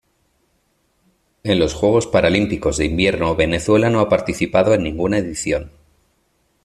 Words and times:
En 1.43 1.59
los 1.59 1.75
Juegos 1.75 2.07
Paralímpicos 2.07 2.77
de 2.77 2.85
Invierno 2.85 3.35
Venezuela 3.35 3.91
no 3.91 3.99
ha 3.99 4.09
participado 4.09 4.73
en 4.73 4.81
ninguna 4.81 5.19
edición. 5.19 5.69